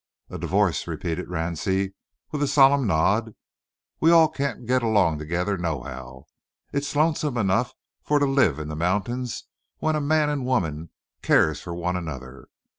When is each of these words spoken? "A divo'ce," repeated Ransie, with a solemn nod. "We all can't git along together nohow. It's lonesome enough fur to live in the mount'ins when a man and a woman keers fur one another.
"A 0.31 0.39
divo'ce," 0.39 0.87
repeated 0.87 1.29
Ransie, 1.29 1.93
with 2.31 2.41
a 2.41 2.47
solemn 2.47 2.87
nod. 2.87 3.35
"We 3.99 4.09
all 4.09 4.29
can't 4.29 4.65
git 4.65 4.81
along 4.81 5.19
together 5.19 5.59
nohow. 5.59 6.25
It's 6.73 6.95
lonesome 6.95 7.37
enough 7.37 7.75
fur 8.01 8.17
to 8.17 8.25
live 8.25 8.57
in 8.57 8.67
the 8.67 8.75
mount'ins 8.75 9.43
when 9.77 9.95
a 9.95 10.01
man 10.01 10.31
and 10.31 10.41
a 10.41 10.45
woman 10.45 10.89
keers 11.21 11.61
fur 11.61 11.73
one 11.75 11.95
another. 11.95 12.47